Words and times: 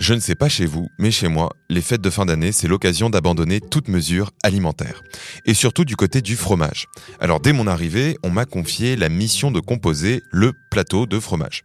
Je 0.00 0.14
ne 0.14 0.18
sais 0.18 0.34
pas 0.34 0.48
chez 0.48 0.64
vous, 0.64 0.88
mais 0.98 1.10
chez 1.10 1.28
moi, 1.28 1.50
les 1.68 1.82
fêtes 1.82 2.00
de 2.00 2.08
fin 2.08 2.24
d'année, 2.24 2.52
c'est 2.52 2.68
l'occasion 2.68 3.10
d'abandonner 3.10 3.60
toute 3.60 3.88
mesure 3.88 4.30
alimentaire. 4.42 5.02
Et 5.44 5.52
surtout 5.52 5.84
du 5.84 5.94
côté 5.94 6.22
du 6.22 6.36
fromage. 6.36 6.86
Alors 7.20 7.38
dès 7.38 7.52
mon 7.52 7.66
arrivée, 7.66 8.16
on 8.22 8.30
m'a 8.30 8.46
confié 8.46 8.96
la 8.96 9.10
mission 9.10 9.50
de 9.50 9.60
composer 9.60 10.22
le 10.32 10.54
plateau 10.70 11.04
de 11.04 11.20
fromage. 11.20 11.64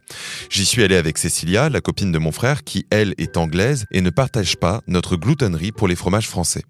J'y 0.50 0.66
suis 0.66 0.82
allé 0.82 0.96
avec 0.96 1.16
Cécilia, 1.16 1.70
la 1.70 1.80
copine 1.80 2.12
de 2.12 2.18
mon 2.18 2.30
frère, 2.30 2.62
qui 2.62 2.84
elle 2.90 3.14
est 3.16 3.38
anglaise 3.38 3.86
et 3.90 4.02
ne 4.02 4.10
partage 4.10 4.58
pas 4.58 4.82
notre 4.86 5.16
gloutonnerie 5.16 5.72
pour 5.72 5.88
les 5.88 5.96
fromages 5.96 6.28
français. 6.28 6.64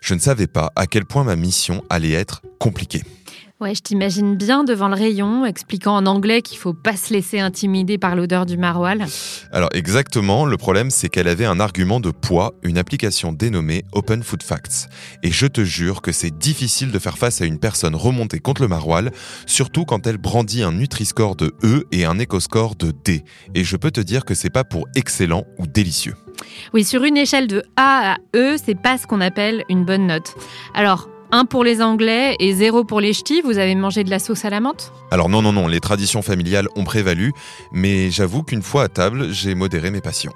Je 0.00 0.14
ne 0.14 0.18
savais 0.18 0.46
pas 0.46 0.72
à 0.76 0.86
quel 0.86 1.04
point 1.04 1.24
ma 1.24 1.36
mission 1.36 1.84
allait 1.90 2.12
être 2.12 2.40
compliquée. 2.58 3.02
Ouais, 3.62 3.76
je 3.76 3.80
t'imagine 3.80 4.34
bien 4.34 4.64
devant 4.64 4.88
le 4.88 4.96
rayon, 4.96 5.46
expliquant 5.46 5.94
en 5.94 6.06
anglais 6.06 6.42
qu'il 6.42 6.58
faut 6.58 6.72
pas 6.72 6.96
se 6.96 7.12
laisser 7.12 7.38
intimider 7.38 7.96
par 7.96 8.16
l'odeur 8.16 8.44
du 8.44 8.56
maroilles. 8.56 9.04
Alors 9.52 9.68
exactement, 9.72 10.46
le 10.46 10.56
problème 10.56 10.90
c'est 10.90 11.08
qu'elle 11.08 11.28
avait 11.28 11.44
un 11.44 11.60
argument 11.60 12.00
de 12.00 12.10
poids, 12.10 12.54
une 12.64 12.76
application 12.76 13.32
dénommée 13.32 13.84
Open 13.92 14.24
Food 14.24 14.42
Facts. 14.42 14.88
Et 15.22 15.30
je 15.30 15.46
te 15.46 15.62
jure 15.62 16.02
que 16.02 16.10
c'est 16.10 16.36
difficile 16.36 16.90
de 16.90 16.98
faire 16.98 17.16
face 17.16 17.40
à 17.40 17.44
une 17.44 17.60
personne 17.60 17.94
remontée 17.94 18.40
contre 18.40 18.62
le 18.62 18.68
maroilles, 18.68 19.10
surtout 19.46 19.84
quand 19.84 20.08
elle 20.08 20.18
brandit 20.18 20.64
un 20.64 20.72
Nutri-Score 20.72 21.36
de 21.36 21.54
E 21.62 21.84
et 21.92 22.04
un 22.04 22.18
Eco-Score 22.18 22.74
de 22.74 22.92
D. 23.04 23.22
Et 23.54 23.62
je 23.62 23.76
peux 23.76 23.92
te 23.92 24.00
dire 24.00 24.24
que 24.24 24.34
c'est 24.34 24.50
pas 24.50 24.64
pour 24.64 24.88
excellent 24.96 25.44
ou 25.60 25.68
délicieux. 25.68 26.16
Oui, 26.74 26.82
sur 26.82 27.04
une 27.04 27.16
échelle 27.16 27.46
de 27.46 27.62
A 27.76 28.14
à 28.14 28.16
E, 28.34 28.56
c'est 28.56 28.74
pas 28.74 28.98
ce 28.98 29.06
qu'on 29.06 29.20
appelle 29.20 29.62
une 29.68 29.84
bonne 29.84 30.08
note. 30.08 30.34
Alors, 30.74 31.08
1 31.34 31.46
pour 31.46 31.64
les 31.64 31.80
Anglais 31.80 32.36
et 32.40 32.52
0 32.52 32.84
pour 32.84 33.00
les 33.00 33.14
ch'tis. 33.14 33.40
Vous 33.40 33.56
avez 33.56 33.74
mangé 33.74 34.04
de 34.04 34.10
la 34.10 34.18
sauce 34.18 34.44
à 34.44 34.50
la 34.50 34.60
menthe? 34.60 34.92
Alors 35.10 35.30
non, 35.30 35.40
non, 35.40 35.50
non, 35.50 35.66
les 35.66 35.80
traditions 35.80 36.20
familiales 36.20 36.68
ont 36.76 36.84
prévalu, 36.84 37.32
mais 37.72 38.10
j'avoue 38.10 38.42
qu'une 38.42 38.60
fois 38.60 38.82
à 38.82 38.88
table, 38.88 39.32
j'ai 39.32 39.54
modéré 39.54 39.90
mes 39.90 40.02
passions. 40.02 40.32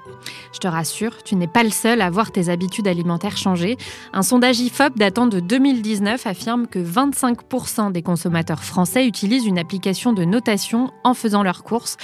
Je 0.53 0.57
te 0.57 0.67
rassure, 0.67 1.21
tu 1.23 1.35
n'es 1.35 1.47
pas 1.47 1.63
le 1.63 1.69
seul 1.69 2.01
à 2.01 2.09
voir 2.09 2.31
tes 2.31 2.49
habitudes 2.49 2.87
alimentaires 2.87 3.37
changer. 3.37 3.77
Un 4.11 4.23
sondage 4.23 4.59
IFOP 4.59 4.97
datant 4.97 5.27
de 5.27 5.39
2019 5.39 6.25
affirme 6.25 6.65
que 6.65 6.79
25% 6.79 7.91
des 7.91 8.01
consommateurs 8.01 8.63
français 8.63 9.05
utilisent 9.05 9.45
une 9.45 9.59
application 9.59 10.13
de 10.13 10.25
notation 10.25 10.89
en 11.03 11.13
faisant 11.13 11.43
leurs 11.43 11.63
courses. 11.63 11.97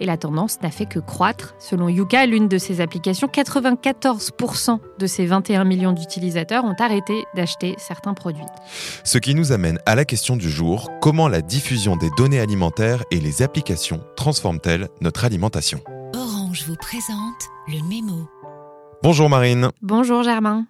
Et 0.00 0.04
la 0.04 0.18
tendance 0.18 0.60
n'a 0.60 0.70
fait 0.70 0.86
que 0.86 0.98
croître. 0.98 1.54
Selon 1.58 1.88
Yuka, 1.88 2.26
l'une 2.26 2.48
de 2.48 2.58
ces 2.58 2.82
applications, 2.82 3.26
94% 3.26 4.80
de 4.98 5.06
ces 5.06 5.24
21 5.24 5.64
millions 5.64 5.92
d'utilisateurs 5.92 6.64
ont 6.66 6.76
arrêté 6.78 7.24
d'acheter 7.34 7.74
certains 7.78 8.12
produits. 8.12 8.33
Ce 9.04 9.18
qui 9.18 9.34
nous 9.34 9.52
amène 9.52 9.78
à 9.86 9.94
la 9.94 10.04
question 10.04 10.36
du 10.36 10.50
jour, 10.50 10.90
comment 11.00 11.28
la 11.28 11.42
diffusion 11.42 11.96
des 11.96 12.10
données 12.16 12.40
alimentaires 12.40 13.04
et 13.10 13.20
les 13.20 13.42
applications 13.42 14.00
transforment-elles 14.16 14.88
notre 15.00 15.24
alimentation? 15.24 15.80
Orange 16.14 16.64
vous 16.66 16.76
présente 16.76 17.48
le 17.68 17.82
mémo. 17.88 18.28
Bonjour 19.02 19.28
Marine. 19.28 19.70
Bonjour 19.82 20.22
Germain. 20.22 20.66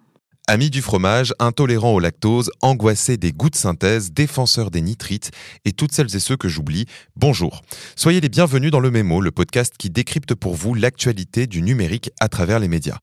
Ami 0.47 0.69
du 0.69 0.83
fromage, 0.83 1.33
intolérant 1.39 1.93
au 1.93 1.99
lactose, 1.99 2.51
angoissé 2.61 3.17
des 3.17 3.31
goûts 3.31 3.49
de 3.49 3.55
synthèse, 3.55 4.11
défenseur 4.11 4.69
des 4.69 4.81
nitrites 4.81 5.31
et 5.65 5.71
toutes 5.71 5.91
celles 5.91 6.15
et 6.15 6.19
ceux 6.19 6.37
que 6.37 6.47
j'oublie, 6.47 6.85
bonjour. 7.15 7.63
Soyez 7.95 8.21
les 8.21 8.29
bienvenus 8.29 8.69
dans 8.69 8.79
le 8.79 8.91
Mémo, 8.91 9.21
le 9.21 9.31
podcast 9.31 9.73
qui 9.75 9.89
décrypte 9.89 10.35
pour 10.35 10.53
vous 10.53 10.75
l'actualité 10.75 11.47
du 11.47 11.63
numérique 11.63 12.11
à 12.19 12.29
travers 12.29 12.59
les 12.59 12.67
médias. 12.67 12.99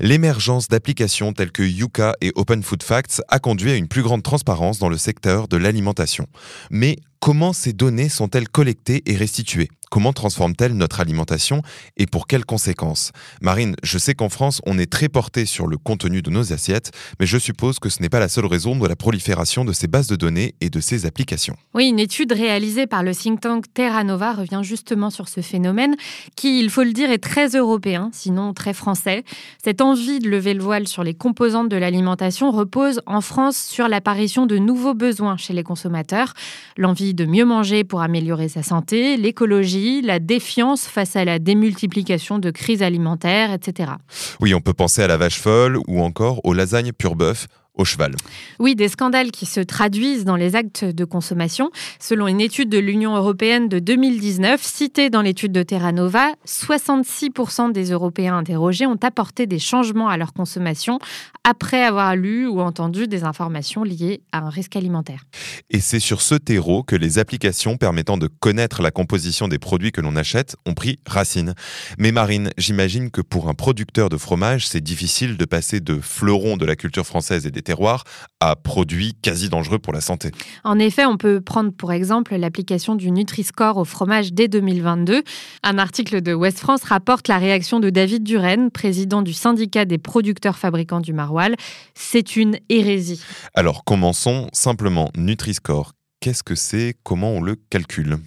L'émergence 0.00 0.66
d'applications 0.66 1.32
telles 1.32 1.52
que 1.52 1.62
Yuka 1.62 2.16
et 2.20 2.32
Open 2.34 2.64
Food 2.64 2.82
Facts 2.82 3.22
a 3.28 3.38
conduit 3.38 3.70
à 3.70 3.76
une 3.76 3.86
plus 3.86 4.02
grande 4.02 4.24
transparence 4.24 4.80
dans 4.80 4.88
le 4.88 4.98
secteur 4.98 5.46
de 5.46 5.56
l'alimentation. 5.56 6.26
Mais 6.68 6.96
comment 7.20 7.52
ces 7.52 7.72
données 7.72 8.08
sont-elles 8.08 8.48
collectées 8.48 9.04
et 9.06 9.14
restituées? 9.14 9.68
Comment 9.94 10.12
transforme-t-elle 10.12 10.72
notre 10.72 10.98
alimentation 10.98 11.62
et 11.96 12.08
pour 12.08 12.26
quelles 12.26 12.44
conséquences? 12.44 13.12
Marine, 13.40 13.76
je 13.84 13.96
sais 13.96 14.14
qu'en 14.14 14.28
France, 14.28 14.60
on 14.66 14.76
est 14.76 14.90
très 14.90 15.08
porté 15.08 15.46
sur 15.46 15.68
le 15.68 15.76
contenu 15.76 16.20
de 16.20 16.30
nos 16.30 16.52
assiettes, 16.52 16.90
mais 17.20 17.26
je 17.26 17.38
suppose 17.38 17.78
que 17.78 17.88
ce 17.88 18.02
n'est 18.02 18.08
pas 18.08 18.18
la 18.18 18.28
seule 18.28 18.46
raison 18.46 18.74
de 18.74 18.88
la 18.88 18.96
prolifération 18.96 19.64
de 19.64 19.72
ces 19.72 19.86
bases 19.86 20.08
de 20.08 20.16
données 20.16 20.56
et 20.60 20.68
de 20.68 20.80
ces 20.80 21.06
applications. 21.06 21.54
Oui, 21.74 21.86
une 21.86 22.00
étude 22.00 22.32
réalisée 22.32 22.88
par 22.88 23.04
le 23.04 23.14
think 23.14 23.38
tank 23.38 23.66
Terra 23.72 24.02
Nova 24.02 24.32
revient 24.32 24.62
justement 24.64 25.10
sur 25.10 25.28
ce 25.28 25.42
phénomène 25.42 25.94
qui, 26.34 26.58
il 26.58 26.70
faut 26.70 26.82
le 26.82 26.92
dire, 26.92 27.12
est 27.12 27.18
très 27.18 27.50
européen, 27.50 28.10
sinon 28.12 28.52
très 28.52 28.74
français. 28.74 29.22
Cette 29.62 29.80
envie 29.80 30.18
de 30.18 30.28
lever 30.28 30.54
le 30.54 30.62
voile 30.64 30.88
sur 30.88 31.04
les 31.04 31.14
composantes 31.14 31.68
de 31.68 31.76
l'alimentation 31.76 32.50
repose 32.50 33.00
en 33.06 33.20
France 33.20 33.58
sur 33.58 33.86
l'apparition 33.86 34.46
de 34.46 34.58
nouveaux 34.58 34.94
besoins 34.94 35.36
chez 35.36 35.52
les 35.52 35.62
consommateurs, 35.62 36.34
l'envie 36.76 37.14
de 37.14 37.26
mieux 37.26 37.44
manger 37.44 37.84
pour 37.84 38.02
améliorer 38.02 38.48
sa 38.48 38.64
santé, 38.64 39.16
l'écologie, 39.16 39.83
la 40.02 40.18
défiance 40.18 40.86
face 40.86 41.16
à 41.16 41.24
la 41.24 41.38
démultiplication 41.38 42.38
de 42.38 42.50
crises 42.50 42.82
alimentaires, 42.82 43.52
etc. 43.52 43.92
Oui, 44.40 44.54
on 44.54 44.60
peut 44.60 44.74
penser 44.74 45.02
à 45.02 45.06
la 45.06 45.16
vache 45.16 45.38
folle 45.38 45.78
ou 45.88 46.00
encore 46.00 46.40
aux 46.44 46.52
lasagnes 46.52 46.92
pur 46.92 47.16
bœuf 47.16 47.46
au 47.74 47.84
cheval. 47.84 48.14
Oui, 48.58 48.76
des 48.76 48.88
scandales 48.88 49.30
qui 49.30 49.46
se 49.46 49.60
traduisent 49.60 50.24
dans 50.24 50.36
les 50.36 50.54
actes 50.54 50.84
de 50.84 51.04
consommation. 51.04 51.70
Selon 51.98 52.28
une 52.28 52.40
étude 52.40 52.68
de 52.68 52.78
l'Union 52.78 53.16
européenne 53.16 53.68
de 53.68 53.78
2019, 53.78 54.62
citée 54.62 55.10
dans 55.10 55.22
l'étude 55.22 55.52
de 55.52 55.62
Terra 55.62 55.92
Nova, 55.92 56.32
66% 56.46 57.72
des 57.72 57.90
Européens 57.90 58.36
interrogés 58.36 58.86
ont 58.86 58.98
apporté 59.02 59.46
des 59.46 59.58
changements 59.58 60.08
à 60.08 60.16
leur 60.16 60.32
consommation 60.32 60.98
après 61.42 61.82
avoir 61.82 62.16
lu 62.16 62.46
ou 62.46 62.60
entendu 62.60 63.08
des 63.08 63.24
informations 63.24 63.82
liées 63.82 64.22
à 64.32 64.38
un 64.38 64.50
risque 64.50 64.76
alimentaire. 64.76 65.24
Et 65.70 65.80
c'est 65.80 66.00
sur 66.00 66.22
ce 66.22 66.34
terreau 66.34 66.82
que 66.82 66.96
les 66.96 67.18
applications 67.18 67.76
permettant 67.76 68.16
de 68.16 68.28
connaître 68.28 68.82
la 68.82 68.90
composition 68.90 69.48
des 69.48 69.58
produits 69.58 69.92
que 69.92 70.00
l'on 70.00 70.16
achète 70.16 70.56
ont 70.64 70.74
pris 70.74 70.98
racine. 71.06 71.54
Mais 71.98 72.12
Marine, 72.12 72.50
j'imagine 72.56 73.10
que 73.10 73.20
pour 73.20 73.48
un 73.48 73.54
producteur 73.54 74.08
de 74.08 74.16
fromage, 74.16 74.68
c'est 74.68 74.80
difficile 74.80 75.36
de 75.36 75.44
passer 75.44 75.80
de 75.80 75.98
fleurons 76.00 76.56
de 76.56 76.64
la 76.64 76.76
culture 76.76 77.06
française 77.06 77.46
et 77.46 77.50
des 77.50 77.62
terroirs 77.64 78.04
à 78.40 78.56
produits 78.56 79.14
quasi 79.22 79.48
dangereux 79.48 79.78
pour 79.78 79.92
la 79.92 80.00
santé. 80.00 80.30
En 80.62 80.78
effet, 80.78 81.04
on 81.06 81.16
peut 81.16 81.40
prendre 81.40 81.72
pour 81.72 81.92
exemple 81.92 82.36
l'application 82.36 82.94
du 82.94 83.10
Nutri-Score 83.10 83.76
au 83.76 83.84
fromage 83.84 84.32
dès 84.32 84.48
2022. 84.48 85.22
Un 85.62 85.78
article 85.78 86.20
de 86.20 86.34
West 86.34 86.58
France 86.58 86.84
rapporte 86.84 87.28
la 87.28 87.38
réaction 87.38 87.80
de 87.80 87.90
David 87.90 88.22
Duren, 88.22 88.70
président 88.70 89.22
du 89.22 89.32
syndicat 89.32 89.84
des 89.84 89.98
producteurs 89.98 90.58
fabricants 90.58 91.00
du 91.00 91.12
maroilles. 91.12 91.56
C'est 91.94 92.36
une 92.36 92.58
hérésie. 92.68 93.22
Alors 93.54 93.84
commençons 93.84 94.48
simplement. 94.52 95.10
Nutri-Score, 95.16 95.92
qu'est-ce 96.20 96.42
que 96.42 96.54
c'est? 96.54 96.94
Comment 97.02 97.32
on 97.32 97.42
le 97.42 97.56
calcule? 97.70 98.18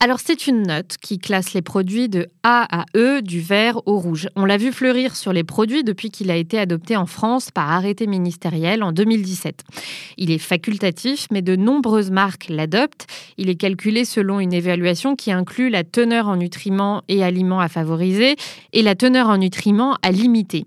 Alors 0.00 0.18
c'est 0.20 0.46
une 0.46 0.66
note 0.66 0.96
qui 1.00 1.18
classe 1.18 1.54
les 1.54 1.62
produits 1.62 2.10
de 2.10 2.26
A 2.42 2.82
à 2.82 2.84
E, 2.94 3.22
du 3.22 3.40
vert 3.40 3.80
au 3.86 3.98
rouge. 3.98 4.28
On 4.36 4.44
l'a 4.44 4.58
vu 4.58 4.70
fleurir 4.70 5.16
sur 5.16 5.32
les 5.32 5.44
produits 5.44 5.82
depuis 5.82 6.10
qu'il 6.10 6.30
a 6.30 6.36
été 6.36 6.58
adopté 6.58 6.96
en 6.96 7.06
France 7.06 7.50
par 7.50 7.70
arrêté 7.70 8.06
ministériel 8.06 8.82
en 8.82 8.92
2017. 8.92 9.62
Il 10.18 10.30
est 10.30 10.38
facultatif, 10.38 11.26
mais 11.30 11.40
de 11.40 11.56
nombreuses 11.56 12.10
marques 12.10 12.48
l'adoptent. 12.50 13.06
Il 13.38 13.48
est 13.48 13.54
calculé 13.54 14.04
selon 14.04 14.40
une 14.40 14.52
évaluation 14.52 15.16
qui 15.16 15.32
inclut 15.32 15.70
la 15.70 15.84
teneur 15.84 16.28
en 16.28 16.36
nutriments 16.36 17.02
et 17.08 17.24
aliments 17.24 17.60
à 17.60 17.68
favoriser 17.68 18.36
et 18.74 18.82
la 18.82 18.94
teneur 18.94 19.28
en 19.28 19.38
nutriments 19.38 19.96
à 20.02 20.10
limiter. 20.10 20.66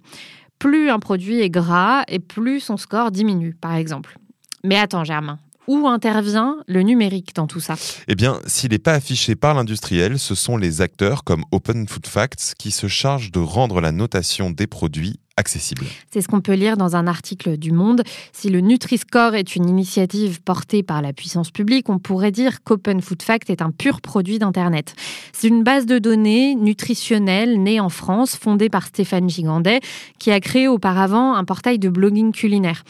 Plus 0.58 0.90
un 0.90 1.00
produit 1.00 1.42
est 1.42 1.52
gras 1.52 2.04
et 2.08 2.20
plus 2.20 2.60
son 2.60 2.78
score 2.78 3.12
diminue, 3.12 3.56
par 3.60 3.76
exemple. 3.76 4.18
Mais 4.64 4.78
attends, 4.78 5.04
Germain, 5.04 5.38
où 5.68 5.88
intervient 5.88 6.58
le 6.68 6.82
numérique 6.82 7.36
dans 7.36 7.48
tout 7.48 7.60
ça? 7.60 7.76
Eh 8.08 8.16
bien, 8.16 8.40
s'il 8.46 8.72
n'est 8.72 8.80
pas 8.80 8.94
affiché 8.94 9.36
par 9.36 9.54
l'industriel, 9.54 10.18
ce 10.20 10.36
sont 10.36 10.58
les 10.58 10.82
acteurs 10.82 11.24
comme 11.24 11.44
Open 11.52 11.88
Food 11.88 12.08
Facts 12.08 12.54
qui 12.58 12.72
se 12.72 12.88
chargent 12.88 13.32
de 13.32 13.40
rendre 13.40 13.82
la 13.82 13.92
notation 13.92 14.50
des 14.50 14.68
produits 14.68 15.20
accessible. 15.38 15.86
C'est 16.12 16.22
ce 16.22 16.28
qu'on 16.28 16.42
peut 16.42 16.54
lire 16.54 16.78
dans 16.78 16.96
un 16.96 17.08
article 17.08 17.58
du 17.58 17.72
Monde. 17.72 18.02
Si 18.34 18.50
le 18.50 18.60
Nutri-Score 18.60 19.36
est 19.36 19.56
une 19.56 19.70
initiative 19.70 20.42
portée 20.42 20.84
par 20.84 21.02
la 21.02 21.14
puissance 21.14 21.52
publique, 21.52 21.90
on 21.90 22.00
pourrait 22.00 22.32
dire 22.32 22.64
qu'Open 22.64 23.02
Food 23.02 23.22
Fact 23.22 23.50
est 23.50 23.62
un 23.62 23.72
pur 23.72 24.02
produit 24.02 24.40
d'Internet. 24.40 24.96
C'est 25.32 25.48
une 25.48 25.64
base 25.64 25.86
de 25.86 26.00
données 26.00 26.56
nutritionnelle 26.56 27.62
née 27.62 27.80
en 27.80 27.90
France, 27.90 28.36
fondée 28.36 28.70
par 28.70 28.88
Stéphane 28.88 29.30
Gigandet, 29.30 29.80
qui 30.18 30.32
a 30.32 30.40
créé 30.40 30.68
auparavant 30.68 31.36
un 31.36 31.44
portail 31.46 31.78
de 31.78 31.90
blogging 31.90 32.32
culinaire. 32.32 32.84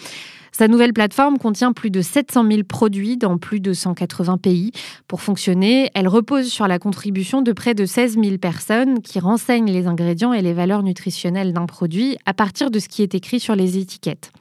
Sa 0.52 0.68
nouvelle 0.68 0.94
plateforme 0.94 1.38
contient 1.38 1.74
plus 1.74 1.92
de 1.92 2.02
700 2.02 2.46
000 2.50 2.64
produits 2.64 3.18
dans 3.18 3.38
plus 3.38 3.60
de 3.60 3.74
180 3.74 4.38
pays. 4.38 4.72
Pour 5.08 5.22
fonctionner, 5.22 5.90
elle 5.94 6.08
repose 6.08 6.48
sur 6.48 6.68
la 6.68 6.80
contribution 6.80 7.42
de 7.42 7.52
près 7.52 7.74
de 7.74 7.86
16 7.86 8.18
000 8.22 8.38
personnes 8.38 9.02
qui 9.02 9.20
renseignent 9.20 9.72
les 9.72 9.88
ingrédients 9.88 10.34
et 10.34 10.42
les 10.42 10.54
valeurs 10.54 10.84
nutritionnelles 10.84 11.54
d'un 11.54 11.66
produit 11.66 12.18
à 12.26 12.34
partir 12.34 12.72
de 12.72 12.80
ce 12.80 12.88
qui 12.88 13.04
est 13.04 13.16
écrit 13.16 13.40
sur 13.40 13.56
les 13.56 13.78
étiquettes. 13.78 14.32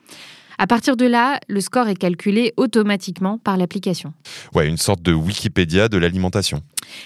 À 0.59 0.67
partir 0.67 0.97
de 0.97 1.07
là, 1.07 1.39
le 1.49 1.61
score 1.61 1.89
est 1.89 1.97
calculé 1.97 2.55
automatiquement 2.57 3.39
par 3.39 3.57
l'application. 3.57 4.15
Ouais, 4.55 4.69
une 4.69 4.77
sorte 4.77 5.03
de 5.03 5.13
Wikipédia 5.13 5.89
de 5.89 5.99
l'alimentation. 5.99 6.63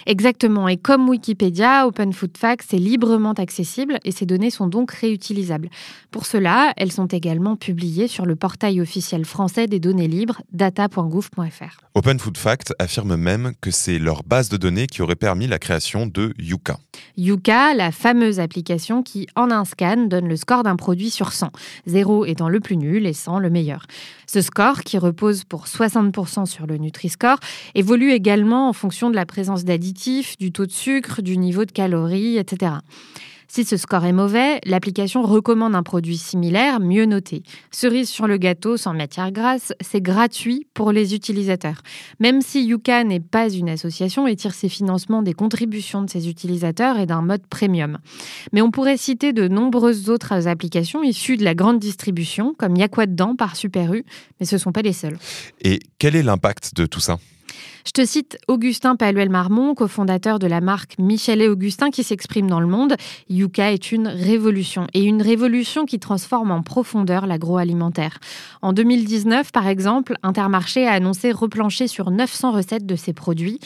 Exactement. 0.06 0.68
Et 0.68 0.76
comme 0.76 1.08
Wikipédia, 1.08 1.86
Open 1.86 2.12
Food 2.12 2.36
Facts 2.36 2.72
est 2.74 2.78
librement 2.78 3.32
accessible 3.32 3.98
et 4.04 4.12
ces 4.12 4.26
données 4.26 4.50
sont 4.50 4.66
donc 4.66 4.92
réutilisables. 4.92 5.70
Pour 6.10 6.26
cela, 6.26 6.72
elles 6.76 6.92
sont 6.92 7.06
également 7.06 7.56
publiées 7.56 8.08
sur 8.08 8.26
le 8.26 8.36
portail 8.36 8.80
officiel 8.80 9.24
français 9.24 9.66
des 9.66 9.80
données 9.80 10.08
libres 10.08 10.42
data.gouv.fr. 10.52 11.80
Open 11.94 12.18
Food 12.18 12.36
Facts 12.36 12.72
affirme 12.78 13.16
même 13.16 13.52
que 13.60 13.70
c'est 13.70 13.98
leur 13.98 14.22
base 14.22 14.48
de 14.48 14.56
données 14.56 14.86
qui 14.86 15.02
aurait 15.02 15.16
permis 15.16 15.46
la 15.46 15.58
création 15.58 16.06
de 16.06 16.34
Yuka. 16.38 16.78
Yuka, 17.16 17.74
la 17.74 17.90
fameuse 17.90 18.38
application 18.38 19.02
qui, 19.02 19.26
en 19.34 19.50
un 19.50 19.64
scan, 19.64 20.06
donne 20.06 20.28
le 20.28 20.36
score 20.36 20.62
d'un 20.62 20.76
produit 20.76 21.10
sur 21.10 21.32
100, 21.32 21.50
0 21.86 22.26
étant 22.26 22.48
le 22.48 22.60
plus 22.60 22.76
nul 22.76 23.06
et 23.06 23.12
100 23.12 23.39
le 23.40 23.50
meilleur. 23.50 23.86
Ce 24.26 24.40
score, 24.40 24.82
qui 24.82 24.98
repose 24.98 25.44
pour 25.44 25.66
60% 25.66 26.46
sur 26.46 26.66
le 26.66 26.76
Nutri-Score, 26.76 27.38
évolue 27.74 28.12
également 28.12 28.68
en 28.68 28.72
fonction 28.72 29.10
de 29.10 29.16
la 29.16 29.26
présence 29.26 29.64
d'additifs, 29.64 30.38
du 30.38 30.52
taux 30.52 30.66
de 30.66 30.72
sucre, 30.72 31.22
du 31.22 31.36
niveau 31.36 31.64
de 31.64 31.72
calories, 31.72 32.38
etc. 32.38 32.72
Si 33.52 33.64
ce 33.64 33.76
score 33.76 34.04
est 34.04 34.12
mauvais, 34.12 34.60
l'application 34.64 35.22
recommande 35.22 35.74
un 35.74 35.82
produit 35.82 36.18
similaire, 36.18 36.78
mieux 36.78 37.04
noté. 37.04 37.42
Cerise 37.72 38.08
sur 38.08 38.28
le 38.28 38.36
gâteau 38.36 38.76
sans 38.76 38.94
matière 38.94 39.32
grasse, 39.32 39.72
c'est 39.80 40.00
gratuit 40.00 40.68
pour 40.72 40.92
les 40.92 41.16
utilisateurs. 41.16 41.82
Même 42.20 42.42
si 42.42 42.64
Yuka 42.64 43.02
n'est 43.02 43.18
pas 43.18 43.50
une 43.50 43.68
association 43.68 44.28
et 44.28 44.36
tire 44.36 44.54
ses 44.54 44.68
financements 44.68 45.22
des 45.22 45.34
contributions 45.34 46.02
de 46.02 46.08
ses 46.08 46.28
utilisateurs 46.28 46.96
et 46.96 47.06
d'un 47.06 47.22
mode 47.22 47.44
premium. 47.44 47.98
Mais 48.52 48.62
on 48.62 48.70
pourrait 48.70 48.96
citer 48.96 49.32
de 49.32 49.48
nombreuses 49.48 50.10
autres 50.10 50.46
applications 50.46 51.02
issues 51.02 51.36
de 51.36 51.42
la 51.42 51.56
grande 51.56 51.80
distribution, 51.80 52.54
comme 52.56 52.76
Y'a 52.76 52.86
quoi 52.86 53.06
par 53.36 53.56
Super 53.56 53.92
U, 53.92 54.04
mais 54.38 54.46
ce 54.46 54.54
ne 54.54 54.60
sont 54.60 54.70
pas 54.70 54.82
les 54.82 54.92
seules. 54.92 55.18
Et 55.60 55.80
quel 55.98 56.14
est 56.14 56.22
l'impact 56.22 56.76
de 56.76 56.86
tout 56.86 57.00
ça? 57.00 57.18
Je 57.86 57.92
te 57.92 58.04
cite 58.04 58.38
Augustin 58.48 58.96
Paluel-Marmont, 58.96 59.74
cofondateur 59.74 60.38
de 60.38 60.46
la 60.46 60.60
marque 60.60 60.98
Michel 60.98 61.42
et 61.42 61.48
Augustin, 61.48 61.90
qui 61.90 62.04
s'exprime 62.04 62.48
dans 62.48 62.60
le 62.60 62.66
monde. 62.66 62.94
Yuka 63.28 63.72
est 63.72 63.92
une 63.92 64.08
révolution, 64.08 64.86
et 64.94 65.02
une 65.02 65.22
révolution 65.22 65.86
qui 65.86 65.98
transforme 65.98 66.50
en 66.50 66.62
profondeur 66.62 67.26
l'agroalimentaire. 67.26 68.18
En 68.62 68.72
2019, 68.72 69.52
par 69.52 69.66
exemple, 69.66 70.14
Intermarché 70.22 70.86
a 70.86 70.92
annoncé 70.92 71.32
replancher 71.32 71.88
sur 71.88 72.10
900 72.10 72.52
recettes 72.52 72.86
de 72.86 72.96
ses 72.96 73.12
produits. 73.12 73.58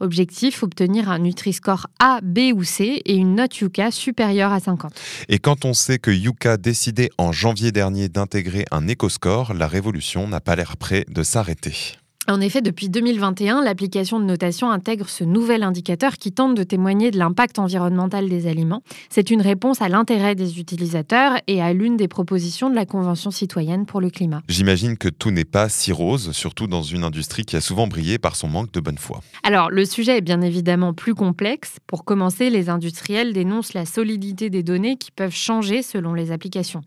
Objectif, 0.00 0.62
obtenir 0.62 1.10
un 1.10 1.18
Nutri-Score 1.18 1.86
A, 1.98 2.20
B 2.22 2.52
ou 2.54 2.64
C 2.64 3.02
et 3.04 3.14
une 3.14 3.34
note 3.34 3.58
Yuka 3.58 3.90
supérieure 3.90 4.52
à 4.52 4.60
50. 4.60 4.92
Et 5.28 5.38
quand 5.38 5.64
on 5.64 5.74
sait 5.74 5.98
que 5.98 6.10
Yuka 6.10 6.56
décidait 6.56 7.10
en 7.18 7.32
janvier 7.32 7.72
dernier 7.72 8.08
d'intégrer 8.08 8.64
un 8.70 8.88
éco-score, 8.88 9.54
la 9.54 9.66
révolution 9.66 10.26
n'a 10.26 10.40
pas 10.40 10.56
l'air 10.56 10.76
près 10.76 11.04
de 11.08 11.22
s'arrêter. 11.22 11.96
En 12.28 12.40
effet, 12.40 12.60
depuis 12.60 12.90
2021, 12.90 13.64
l'application 13.64 14.20
de 14.20 14.24
notation 14.24 14.70
intègre 14.70 15.08
ce 15.08 15.24
nouvel 15.24 15.62
indicateur 15.62 16.16
qui 16.18 16.32
tente 16.32 16.54
de 16.54 16.62
témoigner 16.62 17.10
de 17.10 17.18
l'impact 17.18 17.58
environnemental 17.58 18.28
des 18.28 18.46
aliments. 18.46 18.82
C'est 19.08 19.30
une 19.30 19.40
réponse 19.40 19.80
à 19.80 19.88
l'intérêt 19.88 20.34
des 20.34 20.60
utilisateurs 20.60 21.38
et 21.46 21.62
à 21.62 21.72
l'une 21.72 21.96
des 21.96 22.08
propositions 22.08 22.68
de 22.68 22.74
la 22.74 22.84
Convention 22.84 23.30
citoyenne 23.30 23.86
pour 23.86 24.02
le 24.02 24.10
climat. 24.10 24.42
J'imagine 24.48 24.98
que 24.98 25.08
tout 25.08 25.30
n'est 25.30 25.46
pas 25.46 25.70
si 25.70 25.92
rose, 25.92 26.32
surtout 26.32 26.66
dans 26.66 26.82
une 26.82 27.04
industrie 27.04 27.44
qui 27.44 27.56
a 27.56 27.60
souvent 27.60 27.86
brillé 27.86 28.18
par 28.18 28.36
son 28.36 28.48
manque 28.48 28.70
de 28.70 28.80
bonne 28.80 28.98
foi. 28.98 29.22
Alors, 29.42 29.70
le 29.70 29.86
sujet 29.86 30.18
est 30.18 30.22
bien 30.22 30.42
évidemment 30.42 30.92
plus 30.92 31.14
complexe. 31.14 31.78
Pour 31.86 32.04
commencer, 32.04 32.50
les 32.50 32.68
industriels 32.68 33.32
dénoncent 33.32 33.72
la 33.72 33.86
solidité 33.86 34.50
des 34.50 34.62
données 34.62 34.98
qui 34.98 35.10
peuvent 35.10 35.34
changer 35.34 35.82
selon 35.82 36.12
les 36.12 36.32
applications. 36.32 36.82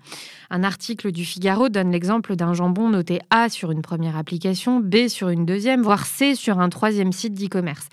Un 0.52 0.64
article 0.64 1.12
du 1.12 1.26
Figaro 1.26 1.70
donne 1.70 1.92
l'exemple 1.92 2.36
d'un 2.36 2.54
jambon 2.54 2.90
noté 2.90 3.20
A 3.32 3.50
sur 3.50 3.72
une 3.72 3.82
première 3.82 4.16
application, 4.16 4.80
B 4.80 5.08
sur 5.08 5.23
une 5.30 5.46
deuxième, 5.46 5.82
voire 5.82 6.06
C 6.06 6.36
sur 6.36 6.60
un 6.60 6.70
troisième 6.70 7.12
site 7.12 7.34
d'e-commerce. 7.34 7.88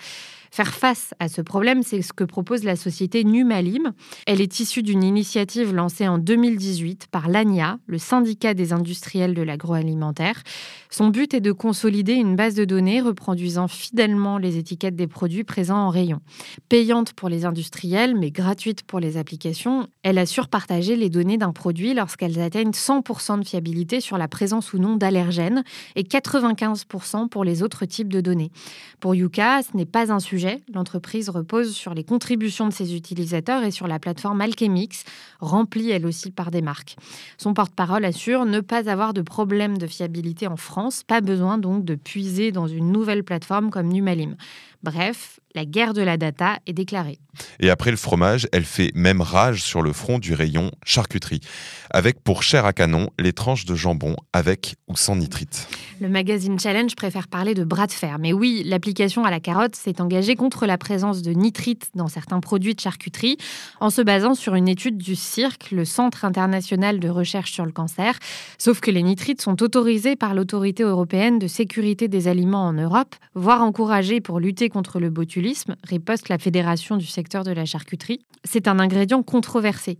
Faire 0.53 0.73
face 0.73 1.13
à 1.21 1.29
ce 1.29 1.41
problème, 1.41 1.81
c'est 1.81 2.01
ce 2.01 2.11
que 2.11 2.25
propose 2.25 2.65
la 2.65 2.75
société 2.75 3.23
Numalim. 3.23 3.93
Elle 4.27 4.41
est 4.41 4.59
issue 4.59 4.83
d'une 4.83 5.01
initiative 5.01 5.73
lancée 5.73 6.09
en 6.09 6.17
2018 6.17 7.07
par 7.09 7.29
l'ANIA, 7.29 7.77
le 7.87 7.97
syndicat 7.97 8.53
des 8.53 8.73
industriels 8.73 9.33
de 9.33 9.43
l'agroalimentaire. 9.43 10.43
Son 10.89 11.07
but 11.07 11.33
est 11.33 11.39
de 11.39 11.53
consolider 11.53 12.15
une 12.15 12.35
base 12.35 12.53
de 12.53 12.65
données 12.65 12.99
reproduisant 12.99 13.69
fidèlement 13.69 14.37
les 14.37 14.57
étiquettes 14.57 14.97
des 14.97 15.07
produits 15.07 15.45
présents 15.45 15.85
en 15.85 15.89
rayon. 15.89 16.19
Payante 16.67 17.13
pour 17.13 17.29
les 17.29 17.45
industriels, 17.45 18.17
mais 18.19 18.29
gratuite 18.29 18.83
pour 18.83 18.99
les 18.99 19.15
applications, 19.15 19.87
elle 20.03 20.17
assure 20.17 20.49
partager 20.49 20.97
les 20.97 21.09
données 21.09 21.37
d'un 21.37 21.53
produit 21.53 21.93
lorsqu'elles 21.93 22.41
atteignent 22.41 22.71
100% 22.71 23.39
de 23.39 23.45
fiabilité 23.45 24.01
sur 24.01 24.17
la 24.17 24.27
présence 24.27 24.73
ou 24.73 24.79
non 24.79 24.97
d'allergènes 24.97 25.63
et 25.95 26.03
95% 26.03 27.29
pour 27.29 27.45
les 27.45 27.63
autres 27.63 27.85
types 27.85 28.11
de 28.11 28.19
données. 28.19 28.51
Pour 28.99 29.15
Yuka, 29.15 29.61
ce 29.63 29.77
n'est 29.77 29.85
pas 29.85 30.11
un 30.11 30.19
sujet 30.19 30.40
L'entreprise 30.73 31.29
repose 31.29 31.73
sur 31.73 31.93
les 31.93 32.03
contributions 32.03 32.67
de 32.67 32.73
ses 32.73 32.95
utilisateurs 32.95 33.63
et 33.63 33.71
sur 33.71 33.87
la 33.87 33.99
plateforme 33.99 34.41
Alchemix, 34.41 35.03
remplie 35.39 35.91
elle 35.91 36.05
aussi 36.05 36.31
par 36.31 36.51
des 36.51 36.61
marques. 36.61 36.95
Son 37.37 37.53
porte-parole 37.53 38.05
assure 38.05 38.45
ne 38.45 38.59
pas 38.59 38.89
avoir 38.89 39.13
de 39.13 39.21
problème 39.21 39.77
de 39.77 39.87
fiabilité 39.87 40.47
en 40.47 40.57
France, 40.57 41.03
pas 41.03 41.21
besoin 41.21 41.57
donc 41.57 41.85
de 41.85 41.95
puiser 41.95 42.51
dans 42.51 42.67
une 42.67 42.91
nouvelle 42.91 43.23
plateforme 43.23 43.69
comme 43.69 43.87
Numalim. 43.87 44.35
Bref, 44.83 45.39
la 45.53 45.65
guerre 45.65 45.93
de 45.93 46.01
la 46.01 46.17
data 46.17 46.59
est 46.65 46.73
déclarée. 46.73 47.19
Et 47.59 47.69
après 47.69 47.91
le 47.91 47.97
fromage, 47.97 48.47
elle 48.51 48.65
fait 48.65 48.91
même 48.93 49.21
rage 49.21 49.63
sur 49.63 49.81
le 49.81 49.93
front 49.93 50.19
du 50.19 50.33
rayon 50.33 50.71
charcuterie, 50.85 51.39
avec 51.89 52.21
pour 52.23 52.43
chair 52.43 52.65
à 52.65 52.73
canon 52.73 53.09
les 53.19 53.33
tranches 53.33 53.65
de 53.65 53.75
jambon 53.75 54.15
avec 54.33 54.75
ou 54.87 54.95
sans 54.97 55.15
nitrite. 55.15 55.67
Le 56.01 56.09
magazine 56.09 56.59
Challenge 56.59 56.93
préfère 56.95 57.27
parler 57.27 57.53
de 57.53 57.63
bras 57.63 57.87
de 57.87 57.91
fer, 57.91 58.17
mais 58.19 58.33
oui, 58.33 58.63
l'application 58.65 59.23
à 59.23 59.31
la 59.31 59.39
carotte 59.39 59.75
s'est 59.75 60.01
engagée 60.01 60.35
contre 60.35 60.65
la 60.65 60.77
présence 60.77 61.21
de 61.21 61.31
nitrite 61.31 61.89
dans 61.95 62.07
certains 62.07 62.39
produits 62.39 62.75
de 62.75 62.79
charcuterie, 62.79 63.37
en 63.79 63.89
se 63.89 64.01
basant 64.01 64.33
sur 64.33 64.55
une 64.55 64.67
étude 64.67 64.97
du 64.97 65.15
CIRC, 65.15 65.71
le 65.71 65.85
Centre 65.85 66.25
international 66.25 66.99
de 66.99 67.09
recherche 67.09 67.51
sur 67.51 67.65
le 67.65 67.71
cancer. 67.71 68.17
Sauf 68.57 68.79
que 68.79 68.91
les 68.91 69.03
nitrites 69.03 69.41
sont 69.41 69.61
autorisés 69.61 70.15
par 70.15 70.33
l'autorité 70.33 70.83
européenne 70.83 71.39
de 71.39 71.47
sécurité 71.47 72.07
des 72.07 72.27
aliments 72.27 72.65
en 72.65 72.73
Europe, 72.73 73.15
voire 73.35 73.61
encouragés 73.61 74.21
pour 74.21 74.39
lutter 74.39 74.69
contre 74.71 74.99
le 74.99 75.09
botulisme, 75.09 75.75
riposte 75.83 76.29
la 76.29 76.37
Fédération 76.37 76.97
du 76.97 77.05
secteur 77.05 77.43
de 77.43 77.51
la 77.51 77.65
charcuterie. 77.65 78.21
C'est 78.43 78.67
un 78.67 78.79
ingrédient 78.79 79.21
controversé. 79.21 79.99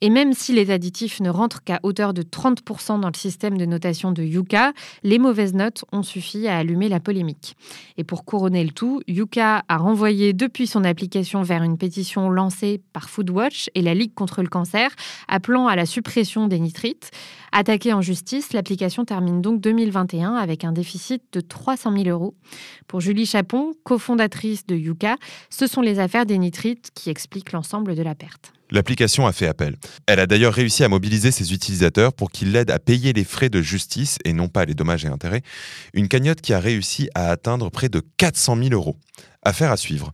Et 0.00 0.10
même 0.10 0.32
si 0.32 0.52
les 0.52 0.70
additifs 0.70 1.20
ne 1.20 1.30
rentrent 1.30 1.62
qu'à 1.62 1.80
hauteur 1.82 2.14
de 2.14 2.22
30% 2.22 3.00
dans 3.00 3.08
le 3.08 3.16
système 3.16 3.56
de 3.56 3.64
notation 3.64 4.12
de 4.12 4.22
Yuka, 4.22 4.72
les 5.02 5.18
mauvaises 5.18 5.54
notes 5.54 5.84
ont 5.92 6.02
suffi 6.02 6.46
à 6.46 6.58
allumer 6.58 6.88
la 6.88 7.00
polémique. 7.00 7.56
Et 7.96 8.04
pour 8.04 8.24
couronner 8.24 8.64
le 8.64 8.70
tout, 8.70 9.00
Yuka 9.08 9.64
a 9.66 9.76
renvoyé 9.76 10.32
depuis 10.32 10.66
son 10.66 10.84
application 10.84 11.42
vers 11.42 11.62
une 11.62 11.78
pétition 11.78 12.28
lancée 12.28 12.82
par 12.92 13.08
Foodwatch 13.08 13.70
et 13.74 13.82
la 13.82 13.94
Ligue 13.94 14.14
contre 14.14 14.42
le 14.42 14.48
cancer, 14.48 14.90
appelant 15.28 15.68
à 15.68 15.76
la 15.76 15.86
suppression 15.86 16.48
des 16.48 16.58
nitrites. 16.58 17.10
Attaquée 17.56 17.92
en 17.92 18.02
justice, 18.02 18.52
l'application 18.52 19.04
termine 19.04 19.40
donc 19.40 19.60
2021 19.60 20.34
avec 20.34 20.64
un 20.64 20.72
déficit 20.72 21.22
de 21.32 21.40
300 21.40 21.96
000 21.96 22.08
euros. 22.08 22.34
Pour 22.88 23.00
Julie 23.00 23.26
Chapon, 23.26 23.74
cofondatrice 23.84 24.66
de 24.66 24.74
Yuka, 24.74 25.14
ce 25.50 25.68
sont 25.68 25.80
les 25.80 26.00
affaires 26.00 26.26
des 26.26 26.36
nitrites 26.36 26.90
qui 26.96 27.10
expliquent 27.10 27.52
l'ensemble 27.52 27.94
de 27.94 28.02
la 28.02 28.16
perte. 28.16 28.52
L'application 28.72 29.28
a 29.28 29.32
fait 29.32 29.46
appel. 29.46 29.76
Elle 30.08 30.18
a 30.18 30.26
d'ailleurs 30.26 30.52
réussi 30.52 30.82
à 30.82 30.88
mobiliser 30.88 31.30
ses 31.30 31.52
utilisateurs 31.52 32.12
pour 32.12 32.32
qu'ils 32.32 32.50
l'aident 32.50 32.72
à 32.72 32.80
payer 32.80 33.12
les 33.12 33.22
frais 33.22 33.50
de 33.50 33.62
justice 33.62 34.18
et 34.24 34.32
non 34.32 34.48
pas 34.48 34.64
les 34.64 34.74
dommages 34.74 35.04
et 35.04 35.08
intérêts. 35.08 35.42
Une 35.92 36.08
cagnotte 36.08 36.40
qui 36.40 36.54
a 36.54 36.58
réussi 36.58 37.08
à 37.14 37.30
atteindre 37.30 37.70
près 37.70 37.88
de 37.88 38.02
400 38.16 38.56
000 38.56 38.70
euros. 38.70 38.96
Affaire 39.42 39.70
à 39.70 39.76
suivre. 39.76 40.10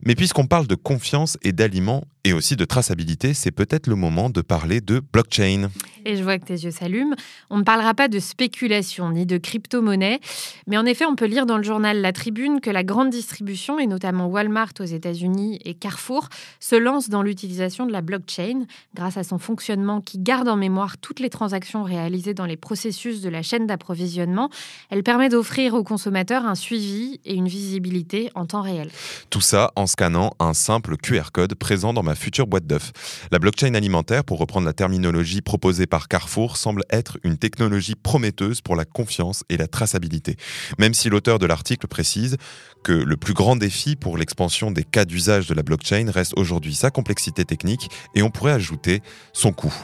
Mais 0.00 0.14
puisqu'on 0.14 0.46
parle 0.46 0.66
de 0.66 0.74
confiance 0.74 1.38
et 1.42 1.52
d'aliments 1.52 2.04
et 2.24 2.32
aussi 2.32 2.56
de 2.56 2.64
traçabilité, 2.64 3.34
c'est 3.34 3.50
peut-être 3.50 3.86
le 3.86 3.96
moment 3.96 4.30
de 4.30 4.40
parler 4.40 4.80
de 4.80 5.00
blockchain. 5.12 5.68
Et 6.06 6.16
je 6.16 6.22
vois 6.22 6.38
que 6.38 6.46
tes 6.46 6.54
yeux 6.54 6.70
s'allument. 6.70 7.16
On 7.50 7.58
ne 7.58 7.62
parlera 7.62 7.92
pas 7.92 8.08
de 8.08 8.18
spéculation 8.18 9.10
ni 9.10 9.26
de 9.26 9.36
crypto-monnaie, 9.36 10.20
mais 10.66 10.78
en 10.78 10.86
effet, 10.86 11.04
on 11.04 11.16
peut 11.16 11.26
lire 11.26 11.44
dans 11.44 11.58
le 11.58 11.62
journal 11.62 12.00
La 12.00 12.12
Tribune 12.12 12.60
que 12.60 12.70
la 12.70 12.82
grande 12.82 13.10
distribution, 13.10 13.78
et 13.78 13.86
notamment 13.86 14.26
Walmart 14.26 14.72
aux 14.80 14.84
États-Unis 14.84 15.60
et 15.64 15.74
Carrefour, 15.74 16.28
se 16.60 16.76
lance 16.76 17.10
dans 17.10 17.22
l'utilisation 17.22 17.84
de 17.84 17.92
la 17.92 18.00
blockchain 18.00 18.64
grâce 18.94 19.18
à 19.18 19.24
son 19.24 19.38
fonctionnement 19.38 20.00
qui 20.00 20.18
garde 20.18 20.48
en 20.48 20.56
mémoire 20.56 20.96
toutes 20.96 21.20
les 21.20 21.30
transactions 21.30 21.82
réalisées 21.82 22.34
dans 22.34 22.46
les 22.46 22.56
processus 22.56 23.20
de 23.20 23.28
la 23.28 23.42
chaîne 23.42 23.66
d'approvisionnement. 23.66 24.48
Elle 24.88 25.02
permet 25.02 25.28
d'offrir 25.28 25.74
aux 25.74 25.84
consommateurs 25.84 26.46
un 26.46 26.54
suivi 26.54 27.20
et 27.26 27.34
une 27.34 27.48
visibilité 27.48 28.30
en 28.34 28.46
temps 28.46 28.62
réel. 28.62 28.90
Tout 29.28 29.42
ça 29.42 29.72
en 29.76 29.83
scannant 29.86 30.32
un 30.40 30.54
simple 30.54 30.96
QR 30.96 31.30
code 31.32 31.54
présent 31.54 31.92
dans 31.92 32.02
ma 32.02 32.14
future 32.14 32.46
boîte 32.46 32.66
d'œufs. 32.66 32.92
La 33.30 33.38
blockchain 33.38 33.74
alimentaire, 33.74 34.24
pour 34.24 34.38
reprendre 34.38 34.66
la 34.66 34.72
terminologie 34.72 35.40
proposée 35.40 35.86
par 35.86 36.08
Carrefour 36.08 36.56
semble 36.56 36.84
être 36.90 37.18
une 37.24 37.38
technologie 37.38 37.94
prometteuse 37.94 38.60
pour 38.60 38.76
la 38.76 38.84
confiance 38.84 39.44
et 39.48 39.56
la 39.56 39.66
traçabilité. 39.66 40.36
Même 40.78 40.94
si 40.94 41.08
l'auteur 41.08 41.38
de 41.38 41.46
l'article 41.46 41.86
précise 41.86 42.36
que 42.82 42.92
le 42.92 43.16
plus 43.16 43.34
grand 43.34 43.56
défi 43.56 43.96
pour 43.96 44.18
l'expansion 44.18 44.70
des 44.70 44.84
cas 44.84 45.04
d'usage 45.04 45.46
de 45.46 45.54
la 45.54 45.62
blockchain 45.62 46.10
reste 46.10 46.34
aujourd'hui 46.36 46.74
sa 46.74 46.90
complexité 46.90 47.44
technique 47.44 47.88
et 48.14 48.22
on 48.22 48.30
pourrait 48.30 48.52
ajouter 48.52 49.02
son 49.32 49.52
coût. 49.52 49.74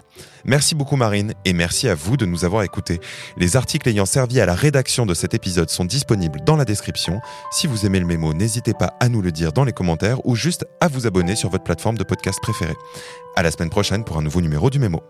Merci 0.44 0.74
beaucoup 0.74 0.96
Marine 0.96 1.34
et 1.44 1.52
merci 1.52 1.88
à 1.88 1.94
vous 1.94 2.16
de 2.16 2.26
nous 2.26 2.44
avoir 2.44 2.62
écoutés. 2.62 3.00
Les 3.36 3.56
articles 3.56 3.88
ayant 3.88 4.06
servi 4.06 4.40
à 4.40 4.46
la 4.46 4.54
rédaction 4.54 5.06
de 5.06 5.14
cet 5.14 5.34
épisode 5.34 5.70
sont 5.70 5.84
disponibles 5.84 6.40
dans 6.44 6.56
la 6.56 6.64
description. 6.64 7.20
Si 7.50 7.66
vous 7.66 7.86
aimez 7.86 8.00
le 8.00 8.06
mémo, 8.06 8.32
n'hésitez 8.32 8.74
pas 8.74 8.94
à 9.00 9.08
nous 9.08 9.22
le 9.22 9.32
dire 9.32 9.52
dans 9.52 9.64
les 9.64 9.72
commentaires 9.72 9.89
ou 10.24 10.34
juste 10.34 10.66
à 10.80 10.88
vous 10.88 11.06
abonner 11.06 11.36
sur 11.36 11.50
votre 11.50 11.64
plateforme 11.64 11.98
de 11.98 12.04
podcast 12.04 12.38
préférée. 12.42 12.76
À 13.36 13.42
la 13.42 13.50
semaine 13.50 13.70
prochaine 13.70 14.04
pour 14.04 14.18
un 14.18 14.22
nouveau 14.22 14.40
numéro 14.40 14.70
du 14.70 14.78
mémo. 14.78 15.00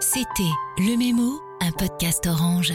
C'était 0.00 0.42
Le 0.78 0.96
Mémo, 0.96 1.40
un 1.60 1.72
podcast 1.72 2.26
orange. 2.26 2.72